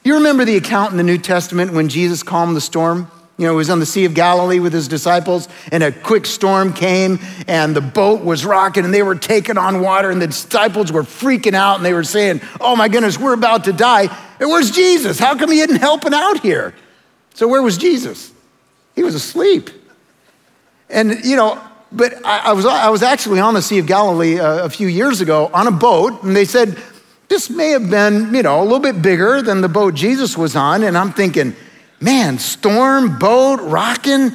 [0.04, 3.12] You remember the account in the New Testament when Jesus calmed the storm?
[3.42, 6.28] You know, he was on the Sea of Galilee with his disciples, and a quick
[6.28, 10.28] storm came, and the boat was rocking, and they were taking on water, and the
[10.28, 14.16] disciples were freaking out, and they were saying, Oh my goodness, we're about to die.
[14.40, 15.18] And where's Jesus?
[15.18, 16.76] How come he isn't helping out here?
[17.34, 18.32] So, where was Jesus?
[18.94, 19.72] He was asleep.
[20.88, 21.60] And, you know,
[21.92, 24.70] but I, I was, I was actually on the Sea of Galilee a, uh, a
[24.70, 26.80] few years ago on a boat, and they said,
[27.28, 30.56] This may have been, you know, a little bit bigger than the boat Jesus was
[30.56, 30.84] on.
[30.84, 31.56] And I'm thinking,
[32.02, 34.32] man, storm, boat, rocking.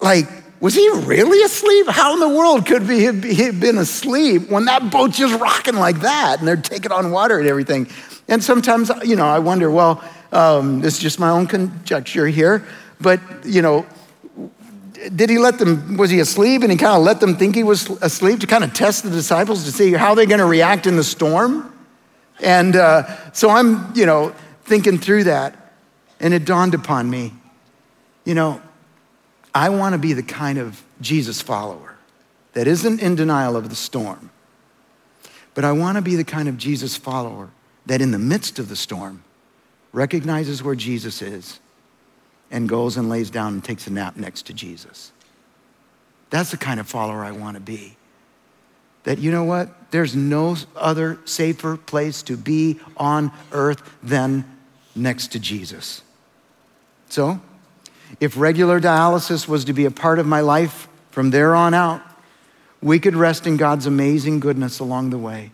[0.00, 0.28] Like,
[0.60, 1.88] was he really asleep?
[1.88, 6.00] How in the world could he have been asleep when that boat's just rocking like
[6.00, 7.88] that and they're taking on water and everything?
[8.28, 12.66] And sometimes, you know, I wonder, well, um, this is just my own conjecture here,
[13.00, 13.84] but, you know,
[15.14, 17.62] did he let them, was he asleep and he kind of let them think he
[17.62, 20.86] was asleep to kind of test the disciples to see how they're going to react
[20.86, 21.70] in the storm?
[22.40, 25.63] And uh, so I'm, you know, thinking through that.
[26.20, 27.32] And it dawned upon me,
[28.24, 28.62] you know,
[29.54, 31.96] I want to be the kind of Jesus follower
[32.54, 34.30] that isn't in denial of the storm,
[35.54, 37.50] but I want to be the kind of Jesus follower
[37.86, 39.22] that in the midst of the storm
[39.92, 41.60] recognizes where Jesus is
[42.50, 45.12] and goes and lays down and takes a nap next to Jesus.
[46.30, 47.96] That's the kind of follower I want to be.
[49.04, 49.90] That you know what?
[49.90, 54.44] There's no other safer place to be on earth than
[54.94, 56.02] next to Jesus.
[57.08, 57.40] So,
[58.20, 62.00] If regular dialysis was to be a part of my life from there on out,
[62.80, 65.50] we could rest in God's amazing goodness along the way.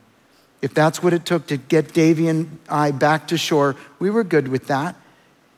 [0.63, 4.25] If that's what it took to get Davy and I back to shore, we were
[4.25, 4.97] good with that.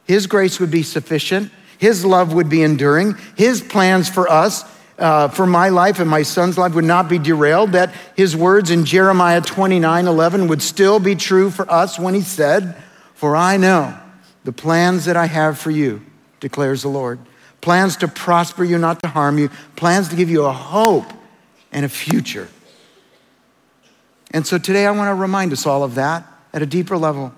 [0.04, 1.50] His grace would be sufficient.
[1.78, 3.16] His love would be enduring.
[3.36, 4.64] His plans for us,
[4.98, 7.72] uh, for my life and my son's life, would not be derailed.
[7.72, 12.20] That his words in Jeremiah 29 11 would still be true for us when he
[12.20, 12.76] said,
[13.22, 13.96] For I know
[14.42, 16.02] the plans that I have for you,
[16.40, 17.20] declares the Lord.
[17.60, 21.06] Plans to prosper you, not to harm you, plans to give you a hope
[21.70, 22.48] and a future.
[24.32, 27.32] And so today I want to remind us all of that at a deeper level.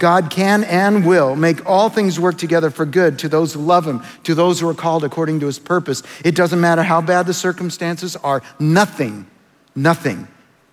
[0.00, 3.86] God can and will make all things work together for good to those who love
[3.86, 6.02] Him, to those who are called according to His purpose.
[6.24, 9.28] It doesn't matter how bad the circumstances are, nothing,
[9.76, 10.26] nothing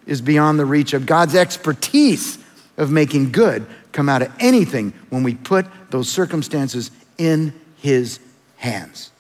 [0.08, 2.40] is beyond the reach of God's expertise
[2.76, 8.20] of making good come out of anything when we put those circumstances in His
[8.58, 9.12] hands.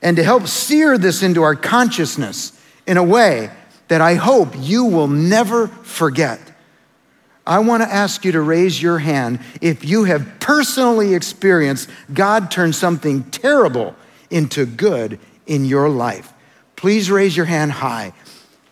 [0.00, 3.50] And to help sear this into our consciousness in a way
[3.88, 6.40] that I hope you will never forget.
[7.46, 12.50] I want to ask you to raise your hand if you have personally experienced God
[12.50, 13.94] turn something terrible
[14.30, 16.32] into good in your life.
[16.76, 18.12] Please raise your hand high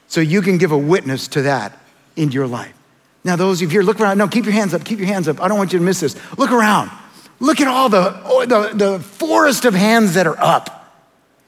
[0.08, 1.78] so you can give a witness to that
[2.16, 2.74] in your life.
[3.22, 4.18] Now, those of you here, look around.
[4.18, 4.84] No, keep your hands up.
[4.84, 5.40] Keep your hands up.
[5.40, 6.16] I don't want you to miss this.
[6.38, 6.90] Look around.
[7.38, 10.66] Look at all the, oh, the, the forest of hands that are up.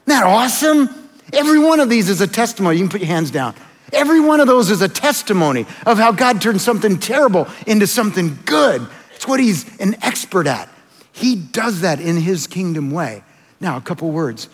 [0.05, 0.89] Isn't that awesome?
[1.31, 2.77] Every one of these is a testimony.
[2.77, 3.55] You can put your hands down.
[3.91, 8.37] Every one of those is a testimony of how God turned something terrible into something
[8.45, 8.85] good.
[9.15, 10.69] It's what he's an expert at.
[11.11, 13.23] He does that in his kingdom way.
[13.59, 14.49] Now, a couple words.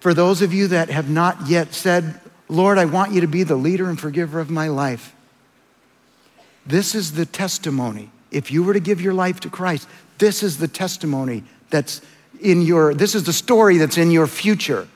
[0.00, 3.42] For those of you that have not yet said, Lord, I want you to be
[3.42, 5.12] the leader and forgiver of my life,
[6.68, 8.10] this is the testimony.
[8.30, 12.02] If you were to give your life to Christ, this is the testimony that's
[12.40, 14.86] in your, this is the story that's in your future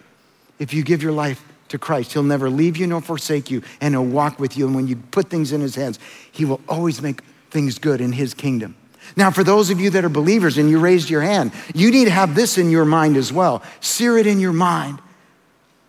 [0.58, 2.12] if you give your life to Christ.
[2.12, 4.66] He'll never leave you nor forsake you, and He'll walk with you.
[4.66, 5.98] And when you put things in His hands,
[6.30, 8.76] He will always make things good in His kingdom.
[9.16, 12.04] Now, for those of you that are believers and you raised your hand, you need
[12.04, 13.62] to have this in your mind as well.
[13.80, 15.00] Sear it in your mind.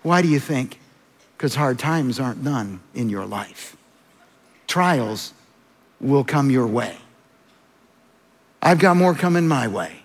[0.02, 0.80] Why do you think?
[1.38, 3.78] Because hard times aren't none in your life.
[4.68, 5.34] Trials
[6.04, 6.98] will come your way.
[8.62, 10.00] I've got more coming my way.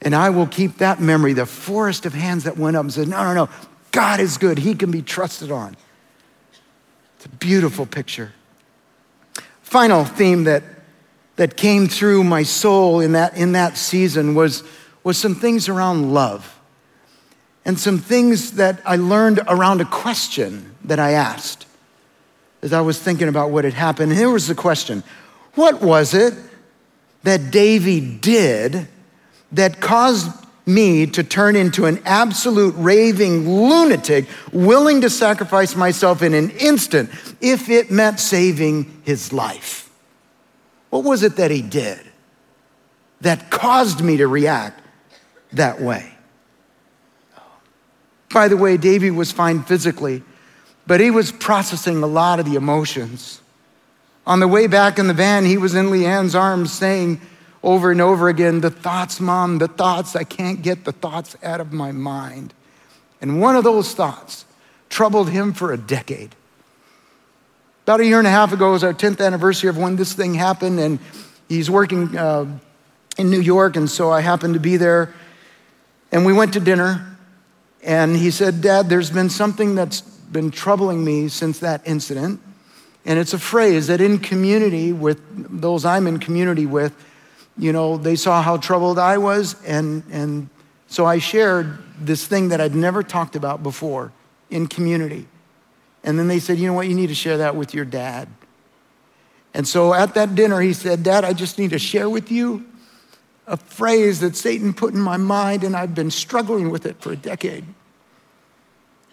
[0.00, 3.08] And I will keep that memory, the forest of hands that went up and said,
[3.08, 3.50] No, no, no,
[3.90, 4.58] God is good.
[4.58, 5.76] He can be trusted on.
[7.16, 8.32] It's a beautiful picture.
[9.62, 10.62] Final theme that,
[11.36, 14.62] that came through my soul in that, in that season was,
[15.02, 16.58] was some things around love
[17.64, 21.66] and some things that I learned around a question that I asked
[22.62, 24.10] as I was thinking about what had happened.
[24.10, 25.02] And here was the question
[25.54, 26.34] What was it
[27.22, 28.88] that Davy did
[29.52, 30.30] that caused
[30.68, 37.10] me to turn into an absolute raving lunatic, willing to sacrifice myself in an instant
[37.40, 39.90] if it meant saving his life.
[40.90, 42.00] What was it that he did
[43.22, 44.80] that caused me to react
[45.52, 46.14] that way?
[48.30, 50.22] By the way, Davy was fine physically,
[50.88, 53.42] but he was processing a lot of the emotions.
[54.26, 57.20] On the way back in the van, he was in Leanne's arms saying,
[57.62, 61.60] over and over again the thoughts, mom, the thoughts, I can't get the thoughts out
[61.60, 62.54] of my mind.
[63.20, 64.46] And one of those thoughts
[64.88, 66.34] troubled him for a decade.
[67.82, 70.32] About a year and a half ago was our 10th anniversary of when this thing
[70.32, 70.98] happened, and
[71.50, 72.46] he's working uh,
[73.18, 75.12] in New York, and so I happened to be there.
[76.12, 77.18] And we went to dinner,
[77.82, 82.40] and he said, Dad, there's been something that's been troubling me since that incident.
[83.04, 85.20] And it's a phrase that in community with
[85.60, 86.94] those I'm in community with,
[87.56, 90.48] you know, they saw how troubled I was, and, and
[90.86, 94.12] so I shared this thing that I'd never talked about before
[94.50, 95.26] in community.
[96.04, 98.28] And then they said, you know what, you need to share that with your dad.
[99.54, 102.64] And so at that dinner, he said, Dad, I just need to share with you
[103.46, 107.12] a phrase that Satan put in my mind, and I've been struggling with it for
[107.12, 107.64] a decade.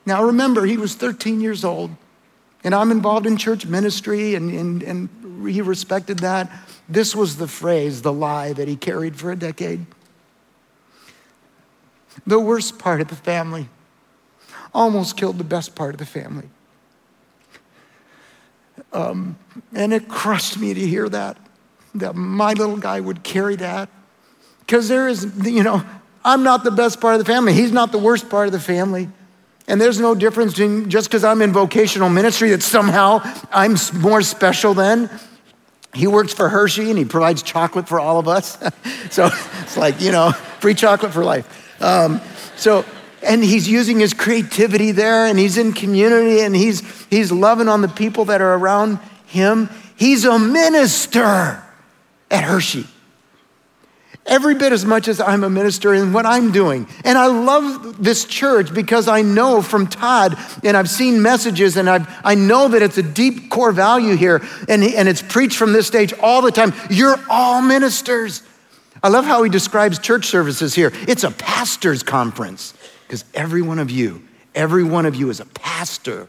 [0.06, 1.91] Now, remember, he was 13 years old,
[2.64, 6.51] and I'm involved in church ministry, and, and, and he respected that.
[6.88, 9.86] This was the phrase, the lie that he carried for a decade.
[12.28, 13.70] The worst part of the family
[14.74, 16.49] almost killed the best part of the family.
[18.93, 19.38] Um,
[19.74, 21.38] and it crushed me to hear that,
[21.95, 23.89] that my little guy would carry that.
[24.60, 25.84] Because there is, you know,
[26.24, 27.53] I'm not the best part of the family.
[27.53, 29.10] He's not the worst part of the family.
[29.68, 34.22] And there's no difference in just because I'm in vocational ministry that somehow I'm more
[34.22, 35.09] special than.
[35.93, 38.57] He works for Hershey and he provides chocolate for all of us.
[39.09, 39.30] so
[39.61, 41.82] it's like, you know, free chocolate for life.
[41.82, 42.22] Um,
[42.57, 42.86] so,
[43.24, 47.82] and he's using his creativity there, and he's in community, and he's he's loving on
[47.82, 49.70] the people that are around him.
[49.95, 51.63] He's a minister
[52.30, 52.86] at Hershey
[54.26, 56.88] every bit as much as I'm a minister in what I'm doing.
[57.03, 61.89] And I love this church because I know from Todd, and I've seen messages, and
[61.89, 65.73] I've, I know that it's a deep core value here, and, and it's preached from
[65.73, 66.73] this stage all the time.
[66.89, 68.41] You're all ministers.
[69.03, 70.91] I love how he describes church services here.
[71.07, 72.73] It's a pastor's conference
[73.07, 74.23] because every one of you,
[74.55, 76.28] every one of you is a pastor.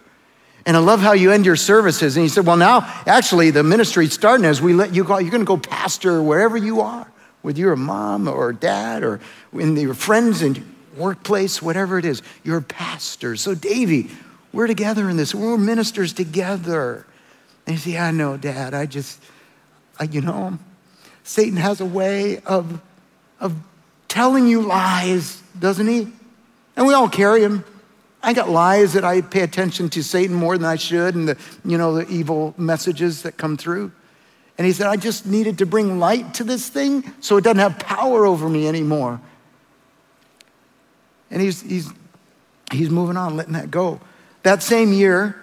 [0.66, 2.16] And I love how you end your services.
[2.16, 5.18] And he said, Well, now, actually, the ministry's starting as we let you go.
[5.18, 7.06] You're going to go pastor wherever you are
[7.46, 9.20] whether you're a mom or dad or
[9.52, 10.60] in your friends and
[10.96, 13.36] workplace, whatever it is, you're a pastor.
[13.36, 14.10] So, Davy,
[14.52, 15.32] we're together in this.
[15.32, 17.06] We're ministers together.
[17.64, 18.74] And you say, I know, Dad.
[18.74, 19.22] I just,
[20.00, 20.58] I, you know,
[21.22, 22.80] Satan has a way of,
[23.38, 23.54] of
[24.08, 26.08] telling you lies, doesn't he?
[26.74, 27.64] And we all carry them.
[28.24, 31.38] I got lies that I pay attention to Satan more than I should, and the,
[31.64, 33.92] you know, the evil messages that come through.
[34.58, 37.58] And he said, I just needed to bring light to this thing so it doesn't
[37.58, 39.20] have power over me anymore.
[41.30, 41.90] And he's, he's,
[42.72, 44.00] he's moving on, letting that go.
[44.44, 45.36] That same year,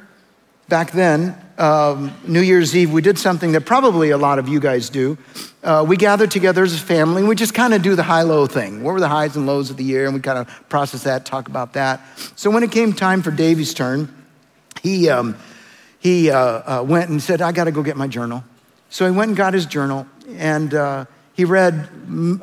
[0.68, 4.60] back then, um, New Year's Eve, we did something that probably a lot of you
[4.60, 5.18] guys do.
[5.62, 8.24] Uh, we gathered together as a family and we just kind of do the high
[8.24, 8.82] low thing.
[8.82, 10.06] What were the highs and lows of the year?
[10.06, 12.02] And we kind of process that, talk about that.
[12.36, 14.12] So when it came time for Davy's turn,
[14.82, 15.38] he, um,
[16.00, 16.40] he uh,
[16.80, 18.44] uh, went and said, I got to go get my journal.
[18.94, 21.90] So he went and got his journal, and uh, he read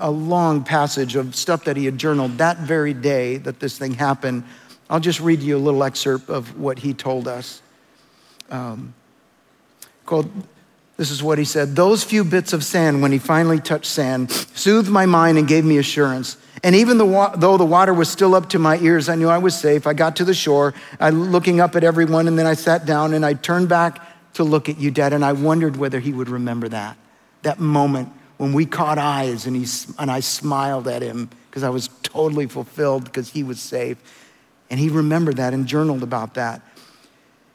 [0.00, 3.94] a long passage of stuff that he had journaled that very day that this thing
[3.94, 4.42] happened.
[4.90, 7.62] I'll just read you a little excerpt of what he told us.
[8.50, 8.94] Um,
[10.04, 10.28] called,
[10.96, 14.32] this is what he said Those few bits of sand, when he finally touched sand,
[14.32, 16.36] soothed my mind and gave me assurance.
[16.64, 19.38] And even the, though the water was still up to my ears, I knew I
[19.38, 19.86] was safe.
[19.86, 23.14] I got to the shore, I looking up at everyone, and then I sat down
[23.14, 24.04] and I turned back
[24.34, 25.12] to look at you, Dad.
[25.12, 26.96] And I wondered whether he would remember that,
[27.42, 29.66] that moment when we caught eyes and, he,
[29.98, 33.98] and I smiled at him because I was totally fulfilled because he was safe.
[34.70, 36.62] And he remembered that and journaled about that.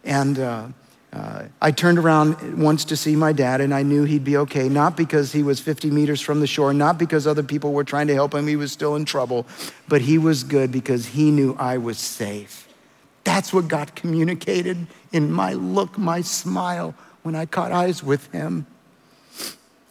[0.04, 0.68] And uh,
[1.16, 4.68] uh, I turned around once to see my dad, and I knew he'd be okay,
[4.68, 8.08] not because he was 50 meters from the shore, not because other people were trying
[8.08, 9.46] to help him, he was still in trouble,
[9.88, 12.65] but he was good because he knew I was safe.
[13.26, 18.66] That's what God communicated in my look, my smile when I caught eyes with him.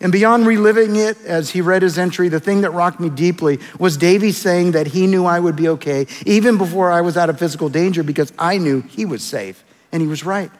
[0.00, 3.58] And beyond reliving it as he read his entry, the thing that rocked me deeply
[3.78, 7.28] was Davy saying that he knew I would be okay, even before I was out
[7.28, 9.64] of physical danger, because I knew he was safe.
[9.92, 10.50] And he was right.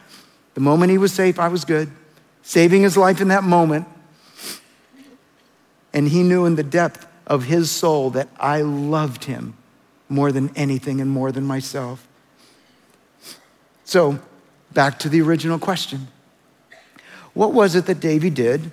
[0.55, 1.91] The moment he was safe, I was good,
[2.43, 3.87] saving his life in that moment.
[5.93, 9.57] And he knew in the depth of his soul that I loved him
[10.09, 12.07] more than anything and more than myself.
[13.95, 14.19] So,
[14.73, 16.09] back to the original question
[17.33, 18.73] What was it that Davy did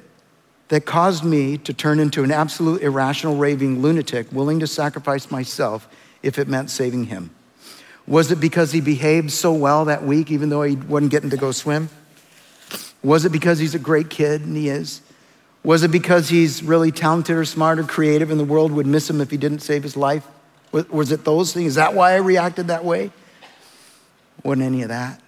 [0.69, 5.87] that caused me to turn into an absolute irrational, raving lunatic, willing to sacrifice myself
[6.23, 7.29] if it meant saving him?
[8.07, 11.37] Was it because he behaved so well that week, even though he wasn't getting to
[11.37, 11.89] go swim?
[13.03, 15.03] Was it because he's a great kid, and he is?
[15.63, 19.07] Was it because he's really talented or smart or creative and the world would miss
[19.07, 20.25] him if he didn't save his life?
[20.71, 21.67] Was it those things?
[21.67, 23.11] Is that why I reacted that way?
[24.43, 25.21] Wasn't any of that.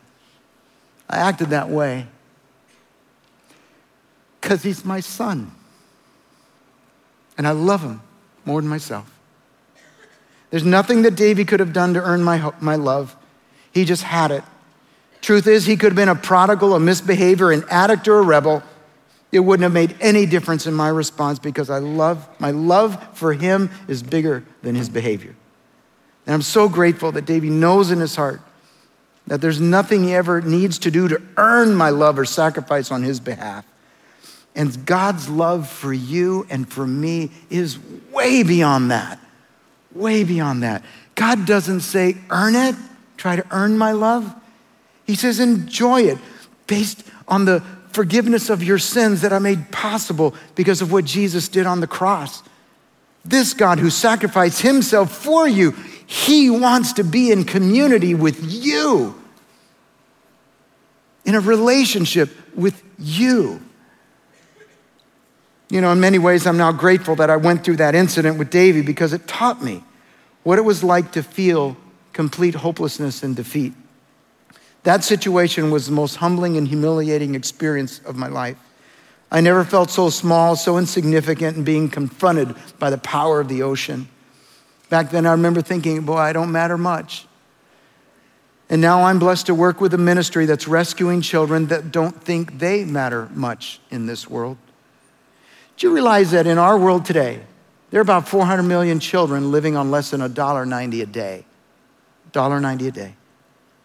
[1.09, 2.07] I acted that way
[4.41, 5.51] because he's my son.
[7.37, 8.01] And I love him
[8.45, 9.09] more than myself.
[10.49, 13.15] There's nothing that Davy could have done to earn my, my love.
[13.71, 14.43] He just had it.
[15.21, 18.61] Truth is, he could have been a prodigal, a misbehavior, an addict, or a rebel.
[19.31, 23.33] It wouldn't have made any difference in my response because I love, my love for
[23.33, 25.35] him is bigger than his behavior.
[26.27, 28.41] And I'm so grateful that Davy knows in his heart
[29.27, 33.03] that there's nothing he ever needs to do to earn my love or sacrifice on
[33.03, 33.65] his behalf.
[34.55, 37.79] And God's love for you and for me is
[38.11, 39.19] way beyond that.
[39.93, 40.83] Way beyond that.
[41.15, 42.75] God doesn't say, earn it,
[43.17, 44.33] try to earn my love.
[45.05, 46.17] He says, enjoy it
[46.67, 51.47] based on the forgiveness of your sins that are made possible because of what Jesus
[51.47, 52.41] did on the cross.
[53.25, 55.71] This God who sacrificed himself for you,
[56.05, 59.19] he wants to be in community with you,
[61.25, 63.61] in a relationship with you.
[65.69, 68.49] You know, in many ways, I'm now grateful that I went through that incident with
[68.49, 69.83] Davy because it taught me
[70.43, 71.77] what it was like to feel
[72.11, 73.73] complete hopelessness and defeat.
[74.83, 78.57] That situation was the most humbling and humiliating experience of my life.
[79.33, 83.63] I never felt so small, so insignificant, and being confronted by the power of the
[83.63, 84.07] ocean.
[84.89, 87.25] Back then, I remember thinking, boy, I don't matter much.
[88.69, 92.59] And now I'm blessed to work with a ministry that's rescuing children that don't think
[92.59, 94.57] they matter much in this world.
[95.77, 97.41] Do you realize that in our world today,
[97.89, 101.45] there are about 400 million children living on less than $1.90 a day?
[102.33, 103.15] $1.90 a day.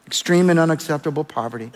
[0.06, 1.72] Extreme and unacceptable poverty.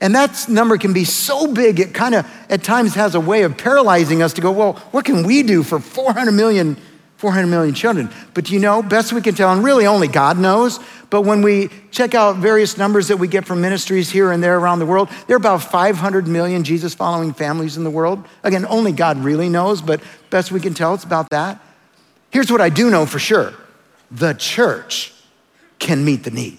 [0.00, 3.42] And that number can be so big, it kind of at times has a way
[3.42, 6.76] of paralyzing us to go, well, what can we do for 400 million
[7.22, 8.10] 400 million children.
[8.34, 11.68] But you know, best we can tell, and really only God knows, but when we
[11.92, 15.08] check out various numbers that we get from ministries here and there around the world,
[15.28, 18.26] there are about 500 million Jesus following families in the world.
[18.42, 21.62] Again, only God really knows, but best we can tell, it's about that.
[22.30, 23.54] Here's what I do know for sure
[24.10, 25.14] the church
[25.78, 26.58] can meet the need.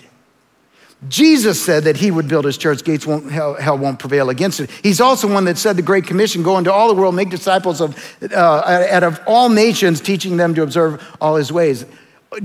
[1.10, 4.60] Jesus said that he would build his church, gates won't, hell, hell, won't prevail against
[4.60, 4.70] it.
[4.70, 7.82] He's also one that said the Great Commission go into all the world, make disciples
[7.82, 11.86] of, uh, out of all nations, teaching them to observe all his ways.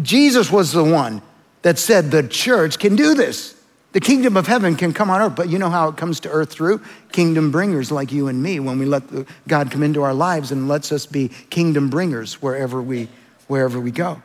[0.02, 1.22] Jesus was the one
[1.62, 3.54] that said the church can do this.
[3.92, 6.30] The kingdom of heaven can come on earth, but you know how it comes to
[6.30, 9.02] earth through kingdom bringers like you and me when we let
[9.48, 13.08] God come into our lives and lets us be kingdom bringers wherever we,
[13.46, 14.22] wherever we go.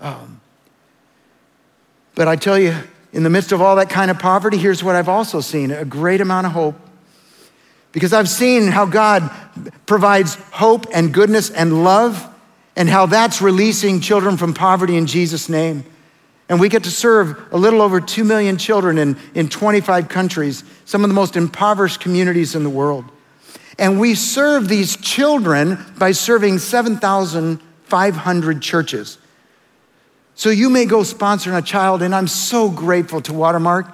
[0.00, 0.40] Um,
[2.14, 2.76] but I tell you,
[3.12, 5.84] in the midst of all that kind of poverty, here's what I've also seen a
[5.84, 6.74] great amount of hope.
[7.92, 9.30] Because I've seen how God
[9.84, 12.26] provides hope and goodness and love,
[12.74, 15.84] and how that's releasing children from poverty in Jesus' name.
[16.48, 20.64] And we get to serve a little over 2 million children in, in 25 countries,
[20.86, 23.04] some of the most impoverished communities in the world.
[23.78, 29.18] And we serve these children by serving 7,500 churches.
[30.34, 33.86] So you may go sponsoring a child, and I'm so grateful to Watermark.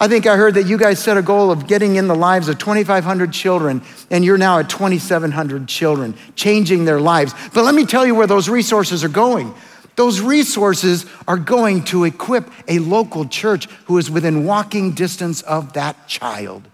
[0.00, 2.48] I think I heard that you guys set a goal of getting in the lives
[2.48, 7.34] of 2,500 children, and you're now at 2,700 children, changing their lives.
[7.54, 9.54] But let me tell you where those resources are going.
[9.94, 15.74] Those resources are going to equip a local church who is within walking distance of
[15.74, 16.66] that child.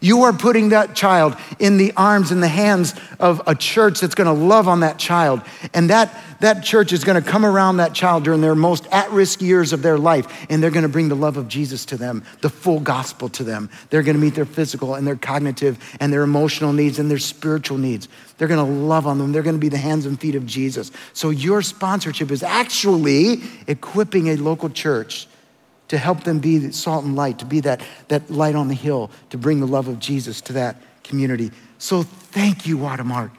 [0.00, 4.14] You are putting that child in the arms and the hands of a church that's
[4.14, 5.42] going to love on that child.
[5.74, 9.10] And that, that church is going to come around that child during their most at
[9.10, 10.46] risk years of their life.
[10.48, 13.44] And they're going to bring the love of Jesus to them, the full gospel to
[13.44, 13.68] them.
[13.90, 17.18] They're going to meet their physical and their cognitive and their emotional needs and their
[17.18, 18.08] spiritual needs.
[18.38, 19.32] They're going to love on them.
[19.32, 20.90] They're going to be the hands and feet of Jesus.
[21.12, 25.28] So your sponsorship is actually equipping a local church
[25.92, 29.10] to help them be salt and light, to be that, that light on the hill,
[29.28, 30.74] to bring the love of Jesus to that
[31.04, 31.50] community.
[31.76, 33.30] So thank you, Watermark.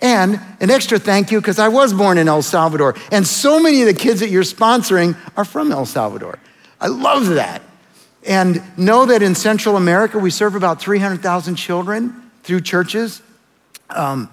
[0.00, 3.82] And an extra thank you because I was born in El Salvador, and so many
[3.82, 6.38] of the kids that you're sponsoring are from El Salvador.
[6.80, 7.60] I love that.
[8.26, 13.20] And know that in Central America, we serve about 300,000 children through churches.
[13.90, 14.30] Um,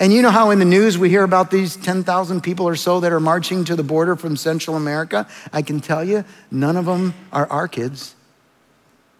[0.00, 3.00] and you know how in the news we hear about these 10,000 people or so
[3.00, 5.26] that are marching to the border from Central America?
[5.52, 8.14] I can tell you, none of them are our kids.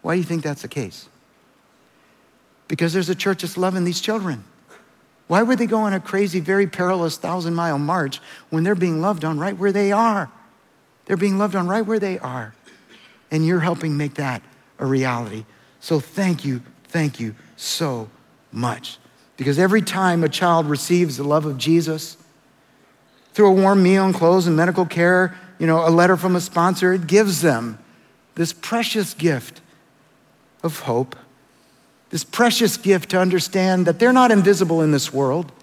[0.01, 1.09] Why do you think that's the case?
[2.69, 4.45] Because there's a church that's loving these children.
[5.27, 8.19] Why would they go on a crazy, very perilous thousand mile march
[8.49, 10.31] when they're being loved on right where they are?
[11.05, 12.55] They're being loved on right where they are.
[13.31, 14.41] And you're helping make that
[14.79, 15.45] a reality.
[15.81, 18.09] So thank you, thank you so
[18.51, 18.97] much.
[19.39, 22.17] Because every time a child receives the love of Jesus
[23.31, 26.41] through a warm meal and clothes and medical care, you know, a letter from a
[26.41, 27.79] sponsor, it gives them
[28.35, 29.61] this precious gift
[30.61, 31.15] of hope,
[32.09, 35.53] this precious gift to understand that they're not invisible in this world,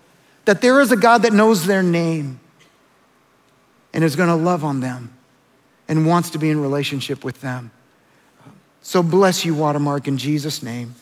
[0.46, 2.40] that there is a God that knows their name
[3.92, 5.12] and is going to love on them
[5.86, 7.70] and wants to be in relationship with them.
[8.80, 10.94] So bless you, Watermark, in Jesus' name,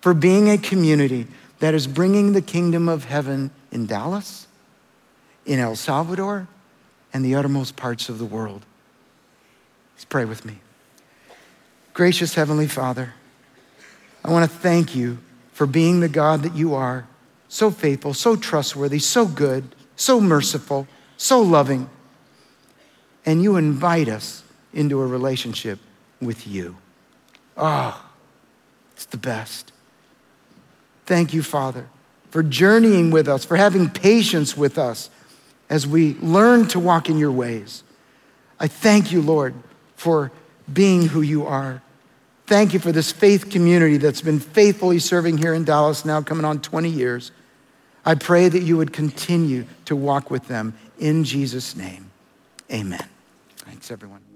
[0.00, 4.46] for being a community that is bringing the kingdom of heaven in Dallas,
[5.44, 6.46] in El Salvador,
[7.12, 8.64] and the uttermost parts of the world.
[9.94, 10.58] Let's pray with me.
[11.94, 13.14] Gracious Heavenly Father,
[14.24, 15.18] I want to thank you
[15.52, 17.08] for being the God that you are,
[17.48, 20.86] so faithful, so trustworthy, so good, so merciful,
[21.16, 21.90] so loving.
[23.26, 25.80] And you invite us into a relationship
[26.20, 26.76] with you.
[27.56, 28.04] Oh,
[28.92, 29.72] it's the best.
[31.08, 31.88] Thank you, Father,
[32.28, 35.08] for journeying with us, for having patience with us
[35.70, 37.82] as we learn to walk in your ways.
[38.60, 39.54] I thank you, Lord,
[39.96, 40.30] for
[40.70, 41.80] being who you are.
[42.46, 46.44] Thank you for this faith community that's been faithfully serving here in Dallas now coming
[46.44, 47.32] on 20 years.
[48.04, 52.10] I pray that you would continue to walk with them in Jesus' name.
[52.70, 53.08] Amen.
[53.56, 54.27] Thanks, everyone.